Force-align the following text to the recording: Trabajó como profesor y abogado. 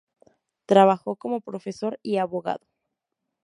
Trabajó 0.65 1.15
como 1.15 1.41
profesor 1.41 1.99
y 2.01 2.17
abogado. 2.17 2.65